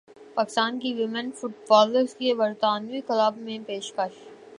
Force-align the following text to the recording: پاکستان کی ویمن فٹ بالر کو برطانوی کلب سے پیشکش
پاکستان 0.35 0.79
کی 0.79 0.93
ویمن 0.93 1.29
فٹ 1.31 1.59
بالر 1.69 2.05
کو 2.19 2.35
برطانوی 2.37 3.01
کلب 3.07 3.35
سے 3.45 3.57
پیشکش 3.67 4.17